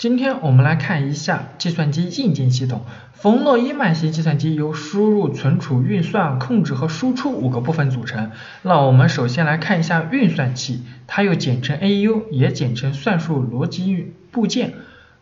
[0.00, 2.86] 今天我们来看一下计算机硬件系统。
[3.12, 8.30] 冯诺依曼型计算机由输入、存储、运算、控制和输出五个部分组成。
[8.62, 14.72] 那我们首先来看一下运算器，它又简称 AU，也简称算术逻辑部件，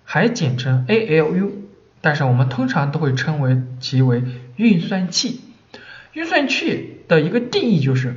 [0.04, 1.50] 还简称 ALU，
[2.00, 4.22] 但是我们通常都会称为其为
[4.54, 5.40] 运算器。
[6.12, 8.14] 运算器的一个定义就是。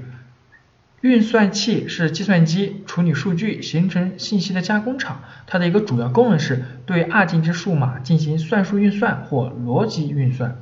[1.02, 10.58] 运算器是计算机处理数据、形成信息的加工厂，它的一个主要功能是对二进制数码进行算术运算或逻辑运算。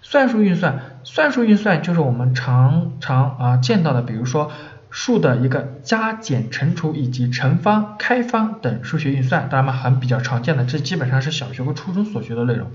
[0.00, 4.50] 算术运算，算术运算就是我们常常啊见到的，比如说
[4.90, 12.68] 数的一个加减乘除以及乘方、开方等数学运算，当然嘛很比较常见的，这基本上是小学和初中所学的内容。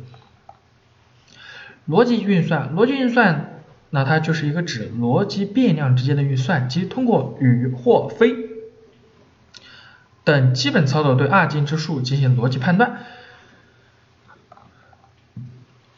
[1.90, 3.57] 逻辑运算，逻辑运算。
[3.90, 8.36] 那它就是一个指逻辑变量之间的运算，即通过与或非
[10.24, 12.98] 等基本操作对二进制数进行逻辑判断。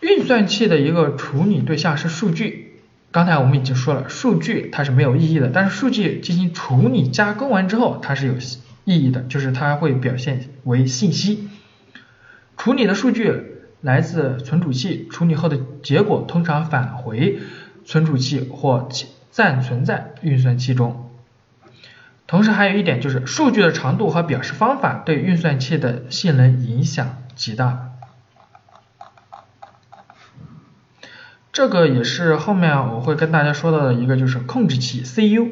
[0.01, 2.79] 运算器的一个处理对象是数据，
[3.11, 8.35] 刚才我们已经说了，数据它是没有意义的，但是数据进行处理加工完之后，它是有
[8.85, 11.49] 意义的，就是它会表现为信息。
[12.55, 13.33] 处理的数据
[13.81, 17.39] 来自存储器，处理后的结果通常返回。
[17.89, 18.87] 存储器或
[19.31, 21.09] 暂存在运算器中。
[22.27, 27.89] 同时还有一点就是，数据的长度和表示方法对运算器的性能影响极大。
[31.51, 35.49] 这个也是后面我会跟大家说到的一个，就是控制器 （CU）。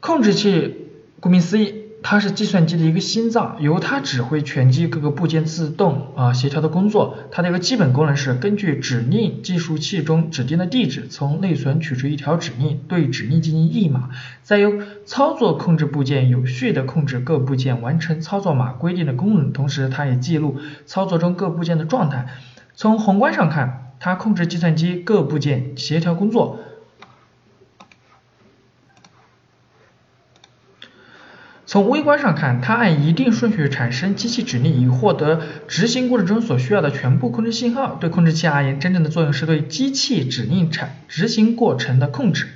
[0.00, 1.83] 控制器顾名思义。
[2.06, 7.16] 它是计算机的一个心脏，由它指挥全机各个部件自动啊协调的工作。
[7.30, 14.10] 它的一个基本功能是根据指令计数器中指定的地址，从内存取出一条指令，对指令进行译码，
[14.42, 19.54] 再由操作控制部件有序的控制各部件完成操作码规定的功能。
[19.54, 22.26] 同时，它也记录操作中各部件的状态。
[22.74, 26.58] 从宏观上看，它控制计算机各部件协调工作。
[31.74, 37.96] 从微观上看，它按一定顺序产生机器指令，以获得执行过程中所需要的全部控制信号。
[38.00, 42.46] 对控制器而言，真正的作用是对机器指令产执行过程的控制。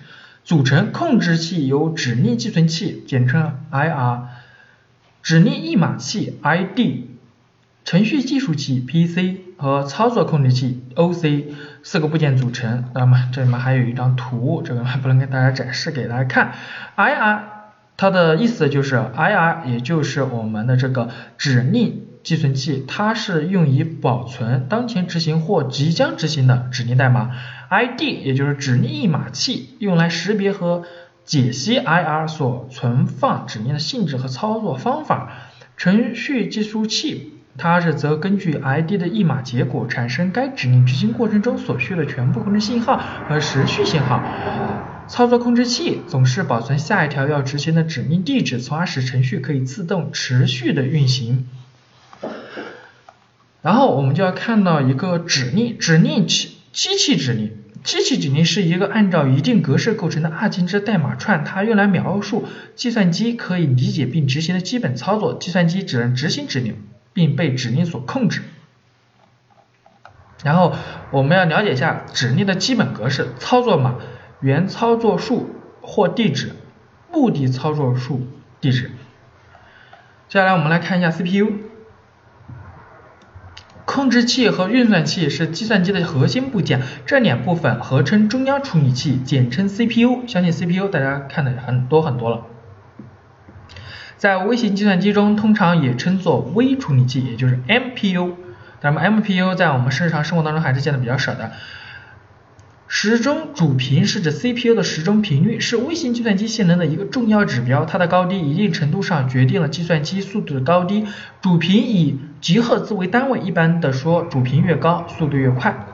[0.44, 4.20] 组成控制器由指令寄存器（简称 IR）、
[5.24, 7.08] 指令译码器 （ID）、
[7.84, 11.46] 程序计数器 （PC） 和操作控制器 （OC）
[11.82, 12.84] 四个部件组成。
[12.94, 16.52] 那么这里面还有一张图，这个还不能给大家展示给大家看。
[16.96, 17.57] IR。
[17.98, 27.32] 它的意思就是，IR 也就是我们的这个指令寄存器，它是用以保存当前执行或即将执行的指令代码。
[27.68, 30.84] ID 也就是指令译码器，用来识别和
[31.24, 35.32] 解析 IR 所存放指令的性质和操作方法。
[35.76, 44.22] 程序计数器，它是则根据 ID 的译码结果，产生该指令执行过程中所需的全部控制信号和时序信号。
[45.08, 51.48] 操作控制器总是保存下一条要执行的指令地址，从而使程序可以自动持续的运行。
[53.62, 65.34] 然后我们就要看到一个指令，指令器机器指令，机器指令是一个按照一定格式构成的二进制代码串，它用来描述计算机可以理解并执行的基本操作。
[65.34, 66.76] 计算机只能执行指令，
[67.14, 68.42] 并被指令所控制。
[70.44, 70.76] 然后
[71.10, 73.96] 我们要了解一下指令的基本格式，操作码。
[74.40, 75.50] 原操作数
[75.82, 76.52] 或地址，
[77.12, 78.26] 目的操作数
[78.60, 78.92] 地址。
[80.28, 81.52] 接下来我们来看一下 CPU，
[83.84, 90.26] 控制器和运算器是计算机的核心部件，这两部分合称中央处理器，简称 CPU。
[90.28, 92.44] 相信 CPU 大家看的很多很多了，
[94.16, 98.34] 在微型计算机中通常也称作微处理器，也就是 MPU。
[98.82, 101.50] 那么 MPU 在我们日常生活当中还是见的比较少的。
[102.90, 107.84] 时钟主频是指 CPU 的时钟频率，是微型计算机性能的一个重要指标。
[107.84, 111.04] 它的高低一定程度上决定了计算机速度的高低。
[111.42, 115.86] 主频以吉赫兹为单位，一般的说，主频越高，速度越快。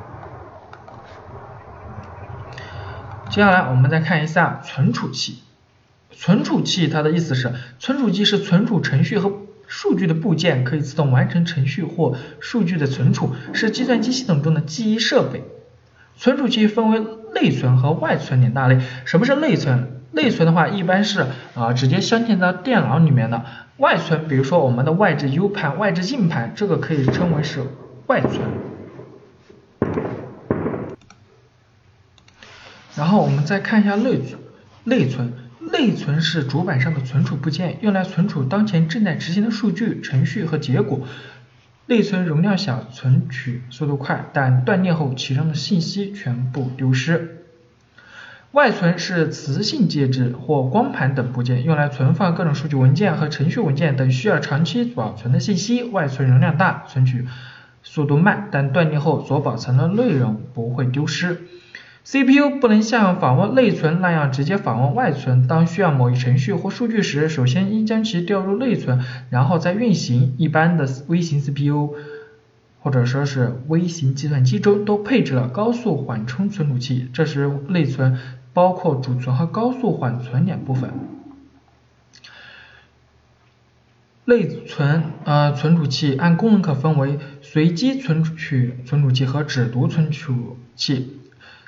[3.28, 5.40] 接下来我们再看一下存储器。
[6.12, 9.32] 存储器它的意思是，存储器是存储程序和
[9.66, 15.42] 数据的部件，可以自动完成程序或数据的存储，是计算机系统中的记忆设备。
[16.16, 17.02] 存储器分为
[17.34, 18.78] 内存和外存两大类。
[19.04, 20.00] 什么是内存？
[20.12, 23.44] 内存的话，一般是啊直接镶嵌到电脑里面的。
[23.78, 27.60] 外存，比如说我们的外置 U 盘、外置硬盘，这个可以称为是
[28.06, 28.40] 外存。
[32.96, 34.40] 然后我们再看一下内存。
[34.84, 35.32] 内存，
[35.72, 41.00] 内存是主板上的存储部件，用来存储当前正在执行的数据、程序和结果。
[41.86, 47.42] 内存容量小，存取速度快，但断电后其中的信息全部丢失。
[48.52, 55.82] 外存是磁性介质或光盘等部件，用来存放各种数据文件和程序文件等需要长期保存的信息。
[55.82, 57.26] 外存容量大，存取
[57.82, 61.42] 速度慢，但断电后所保存的内容不会丢失。
[62.04, 70.34] CPU 不能像访问内存那样直接访问外存，当需要某一程序或数据时，首先应将其调入内存，然后再运行。
[70.36, 71.94] 一般的微型 CPU
[72.80, 78.18] 或者说是微型计算机中都配置了高速缓冲存储器，这时内存
[78.52, 80.90] 包括主存和高速缓存两部分。
[84.26, 91.20] 内存呃存储器按功能可分为随机存取存储器和只读存储器。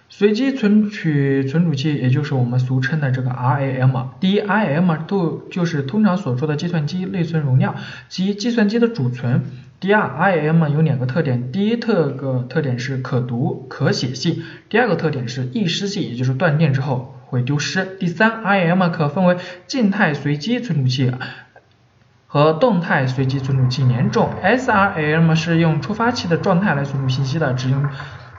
[0.08, 4.06] 随机存取存储器，也就是我们俗称的这个 RAM。
[4.20, 7.74] 第一，RAM 都就是通常所说的计算机内存容量
[8.08, 9.42] 及计算机的主存。
[9.80, 17.84] 第二，RAM 有两个特点，第一特个特点是可读可写性，第二个特点是易失性，也就是断电之后会丢失。
[17.98, 19.36] 第三，RAM 可分为
[19.66, 21.12] 静态随机存储器
[22.28, 24.30] 和动态随机存储器两种。
[24.42, 27.84] SRAM 是用触发器的状态来存储信息的，只用。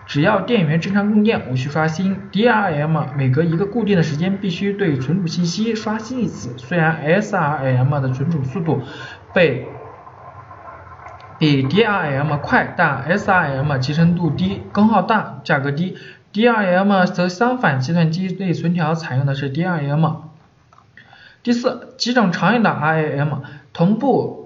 [0.08, 2.18] 只要电源正常供电，无需刷新。
[2.32, 6.58] DRM 每隔一个固定的时间必须对存储信息刷新一次。
[6.58, 8.82] 虽然 SRAM 的存储速度
[9.34, 9.68] 被
[11.38, 15.98] 比 DRM 快，但 SRAM 集成度低，功耗大，价格低。
[16.32, 20.16] DRM 则相反，计算机内存条采用的是 DRM。
[21.44, 23.42] 第四，几种常用的 RAM
[23.74, 24.37] 同步。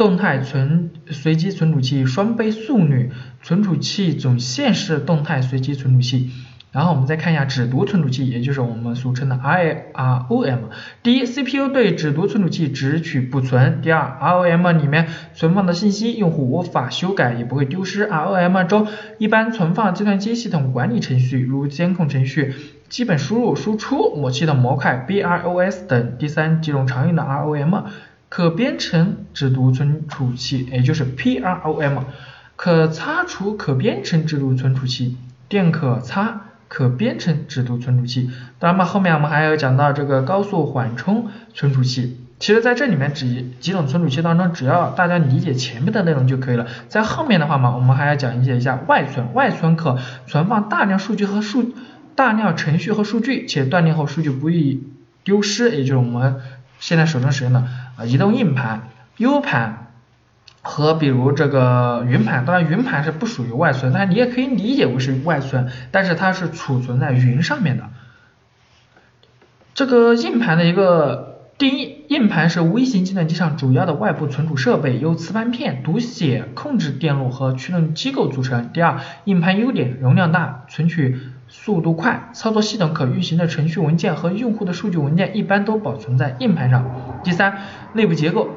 [0.00, 3.10] 动态存随机存储器双倍速率
[3.42, 6.30] 存储器总线是动态随机存储器。
[6.72, 10.70] 然后我们再看一下只读存储器，也就是我们俗称的 I R O M。
[11.02, 13.82] 第一，CPU 对只读存储器只取不存。
[13.82, 18.06] 第二，ROM 里面存放的信息用户无法修改，也不会丢失。
[18.06, 18.86] ROM 中
[19.18, 22.54] 一般存放计算机系统管理程序，如监控程序、
[22.88, 26.16] 基本输入输出、模器的模块、BIOS 等。
[26.18, 27.84] 第三，几种常用的 ROM。
[28.30, 32.04] 可编程只读存储器，也就是 PROM，
[32.56, 35.18] 可擦除可编程只读存储器，
[35.48, 38.30] 电可擦可编程只读存储器。
[38.60, 42.18] 当然嘛，后面我们还要讲到这个高速缓冲存储器。
[42.38, 46.66] 其实在这里面几几种存储器当中，只要大家理解前面的内容就可以了。
[46.88, 49.34] 在后面的话嘛，我们还要讲解一下外存。
[49.34, 51.74] 外存可存放大量数据和数
[52.14, 54.84] 大量程序和数据，且断电后数据不易
[55.24, 56.36] 丢失，也就是我们
[56.80, 57.68] 现在手中使用的。
[58.06, 58.88] 移动硬盘、
[59.18, 59.92] U 盘
[60.62, 67.84] 和比如这个云盘，当然云盘是不属于外存，但是你也可以理解为是外存，但是它是储存在云上面的。
[69.74, 78.70] 这个硬盘的一个定义，硬盘是微型计算机上主要的外部存储设备，由磁盘片、读写控制电路和驱动机构组成。
[78.72, 81.18] 第二，硬盘优点，容量大，存取。
[81.50, 87.20] 速度快，操作系统可运行的程序文件和用户的数据文件一般都保存在硬盘上。
[87.24, 87.58] 第三，
[87.92, 88.48] 内部结构，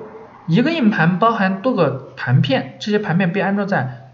[0.48, 4.12] 一个硬盘包含多个盘片，这些盘片被安装在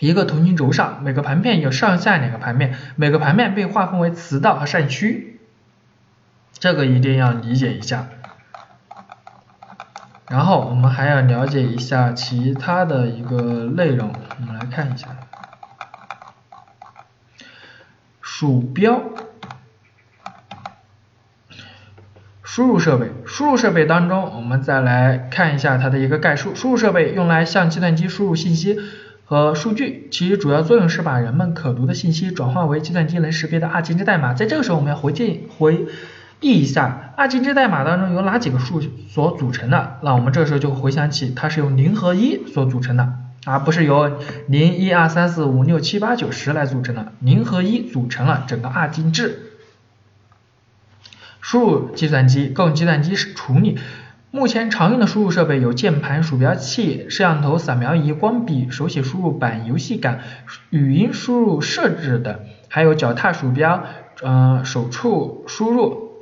[0.00, 5.40] 一个同心轴上，每个盘片有上下两个盘面，每个盘面被划分为磁道和扇区，
[6.52, 8.08] 这个一定要理解一下。
[10.28, 15.08] 然后我们还要了解一下其他的一个内容，我们来看一下。
[18.36, 19.00] 鼠标，
[22.42, 26.52] 输入设备，输入设备当中，我们再来看一下它的一个概述。
[26.56, 28.76] 输入设备用来向计算机输入信息
[29.24, 34.34] 和数据，其主要作用是把人们可读的信息转化为计算机能识别的二进制代码。
[34.34, 35.86] 在这个时候，我们要回进回
[36.40, 43.12] 忆一下二进制代码当中有哪几个数所组成的，那我们这时候就回想起它是由零和一所组成的。
[43.44, 49.52] 而不是由零一二三四五六七八九十来组成的，零和一组成了整个二进制。
[51.40, 53.78] 输入计算机供计算机处理。
[54.30, 60.22] 目前常用的输入设备有键盘、鼠标器、摄像头、扫描仪、光笔、手写输入板、游戏杆、
[60.70, 63.84] 语音输入设置等，还有脚踏鼠标、
[64.22, 66.14] 呃手触输入、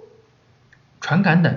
[1.00, 1.57] 传感等。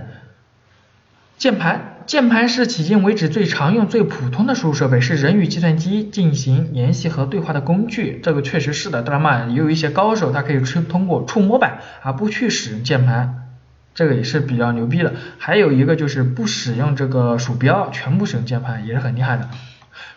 [1.38, 1.95] 键盘。
[2.06, 8.20] 键盘是迄今为止最常用、最普通的输入设备，是人与计算机进行联系和对话的工具。
[8.22, 13.48] 这个确实是的，当然嘛，也有一些高手，他可以去通过触摸板而不去使用键盘，
[13.96, 15.14] 这个也是比较牛逼的。
[15.40, 19.50] 还有一个就是不使用这个鼠标，全部使用键盘，也是很厉害的。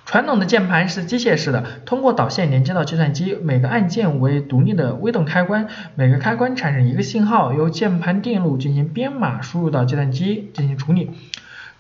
[0.04, 11.12] 传统的键盘是机械式的，通过导线连接到计算机，每个按键为独立的微动开关，每个开关产生一个信号，由键盘电路进行编码输入到计算机进行处理。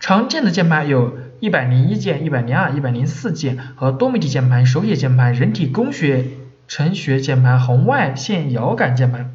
[0.00, 6.26] 常见的键盘有101键、102、104键和多媒体键盘、手写键盘、人体工学
[6.66, 9.34] 程学键盘、红外线遥感键盘、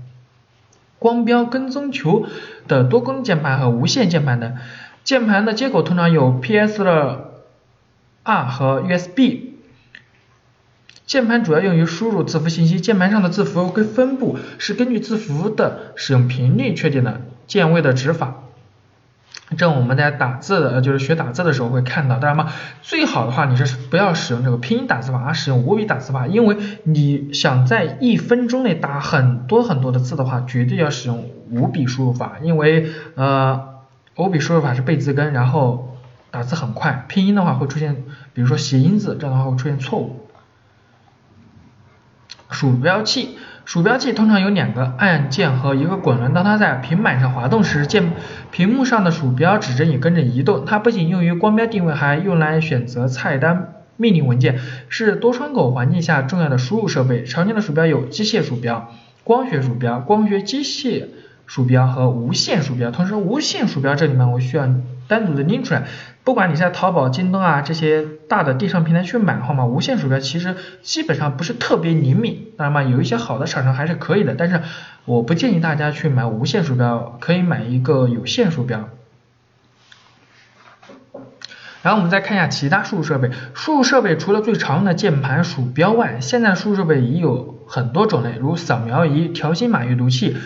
[0.99, 2.25] 光标跟踪球
[2.67, 4.55] 的多功能键盘和无线键盘等。
[5.03, 7.29] 键盘的接口通常有 PS 的。
[8.25, 9.57] R 和 USB，
[11.05, 18.42] 键盘主要用于输入字符信息，键盘上的字符跟分布是根据字符的使用频率确定的键位的指法。
[19.57, 22.17] 这我们在打字的，就是学打字的时候会看到。
[22.17, 33.69] 当然嘛，最好的话你是不要使用这个拼音打字法，而使用五笔打字法，因为你想在一分钟内打很多很多的字的话，绝对要使用五笔输入法，因为呃
[34.15, 35.89] 五笔输入法是背字根，然后。
[36.33, 40.27] 打字很快，拼音的话会出现，比如说谐音字，这样的话会出现错误。
[42.49, 48.11] 鼠标器，鼠标器通常有两个按键和一个滚轮，当它在平板上滑动时，键
[48.51, 50.65] 屏幕上的鼠标指针也跟着移动。
[50.65, 57.23] 它不仅用于光标定位，还用来选择菜单命令文件，是多窗口环境下重要的输入设备。
[57.23, 58.91] 常见的鼠标有机械鼠标、
[59.23, 61.05] 光学鼠标、光学机械
[61.45, 62.91] 鼠标和无线鼠标。
[62.91, 64.67] 同时，无线鼠标这里面我需要
[65.07, 65.83] 单独的拎出来。
[66.23, 74.61] 不管你在淘宝、京东啊这些大的电商平台去买的话嘛，无线鼠标其实基本上不是特别灵敏，当然嘛，有一些好的厂商还是可以的，但是
[75.03, 78.89] 我不建议大家去买无线鼠标，可以买一个有线鼠标。
[81.81, 90.37] 然后我们再看一下其他输入设备，输入设备除了最常用的键盘、鼠标外，现在输入设备也有很多种类，如扫描仪、条形码阅读器。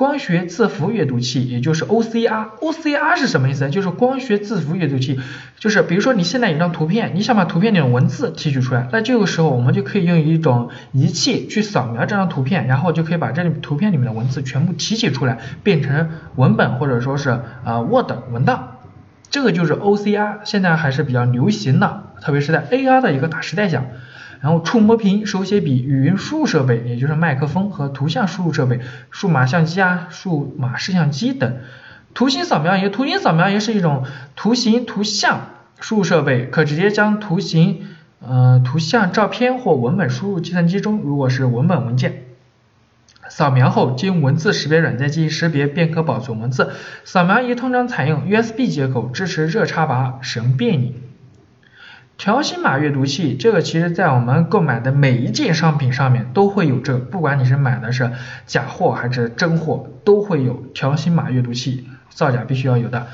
[0.00, 3.68] 光学字符阅读器，也就是 OCR，OCR 是什么意思？
[3.68, 5.20] 就是光学字符阅读器，
[5.58, 18.78] 就是比如说你现在有张图片，你想把图片里的文字提取出来，那这个时候我们就可以用一种仪器去扫描这张图片，然后就可以把这里图片里面的文字全部提取出来，变成文本或者说是呃 Word 文档，
[19.28, 23.84] 这个就是 OCR，现在还是比较流行的，特别是在 AR 的一个大时代下。
[24.40, 28.80] 然后触摸屏、手写笔、语音输入设备，也就是麦克风和图像输入设备、
[29.10, 31.58] 数码相机啊、数码摄像机等。
[32.14, 34.04] 图形扫描仪，图形扫描仪是一种
[34.36, 35.42] 图形图像
[35.78, 37.86] 输入设备，可直接将图形、
[38.26, 42.24] 呃图像、照片或文本输入计算机中，如果是文本文件，
[43.28, 46.72] 扫描后经文字识别软件进行识别，便可保存文字。
[47.04, 50.96] 扫描仪通常采用 USB 接口，支持热插拔，使用便利。
[52.20, 58.12] 条形码阅读器，这个其实在我们购买的每一件商品上面都会有这个，不管你是买的是
[58.44, 63.06] 假货还是真货，都会有条形码阅读器，造假必须要有的。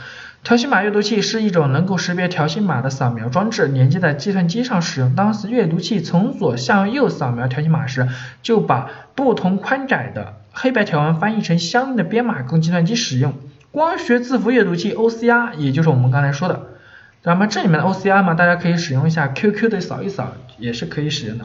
[0.43, 5.15] 条形码阅读器是一种能够识别条形码的扫描装置，连接在计算机上使用。
[5.15, 8.09] 当时阅读器从左向右扫描条形码时，
[8.43, 13.35] 就把不同宽窄的黑白条纹翻译成相应的编码供计算机使用。
[13.71, 16.71] 光学字符阅读器 OCR，也就是我们刚才说的。
[17.27, 21.45] 那么这里面的 OCR 嘛，大家可以使用一下 QQ 的扫一扫，也是可以使用的。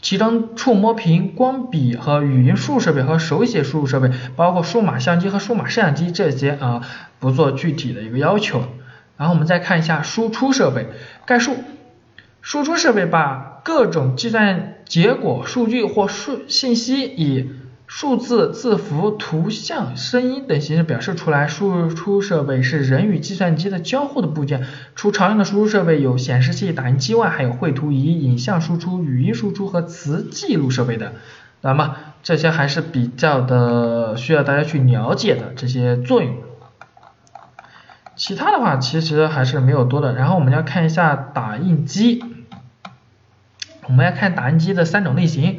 [0.00, 6.80] 其中触摸屏、光笔和语音输入设备和手写输入设备，包括数码相机和数码摄像机这些啊，
[7.18, 8.64] 不做具体的一个要求。
[9.18, 10.86] 然后我们再看一下输出设备
[11.26, 11.54] 概述，
[12.40, 17.50] 输出设备把各种计算结果、数据或数信息以
[17.92, 21.48] 数字、字符、图像、声音等形式表示出来。
[21.48, 24.64] 输出设备是人与计算机的交互的部件。
[24.94, 31.14] 除常用的输出设备有显示器、打印机外，还有绘图仪、影像输出、语音输出和词记录设备的。
[31.62, 36.36] 那么这些还是比较的需要大家去了解的这些作用。
[38.14, 40.14] 其他的话其实还是没有多的。
[40.14, 42.22] 然后我们要看一下打印机。
[43.88, 45.58] 我们要看打印机的三种类型。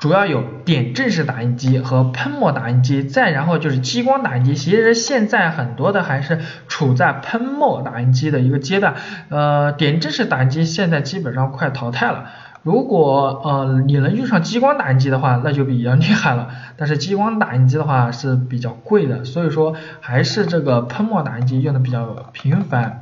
[0.00, 4.54] 主要有点阵式打印机和喷墨打印机，再然后就是激光打印机。
[4.54, 8.94] 其实现在很多的还是处在喷墨打印机的一个阶段，
[9.28, 12.24] 呃，点阵式打印机现在基本上快淘汰了。
[12.62, 16.48] 如果呃你能用上激光打印机的话，那就比较厉害了。
[16.78, 23.00] 但是激光打印机的话是比较贵的，所以说还是这个喷墨打印机用的比较频繁，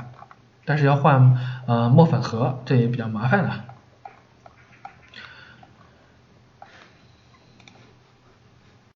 [0.65, 1.37] 但是要换
[1.67, 3.51] 呃墨粉盒，这也比较麻烦的。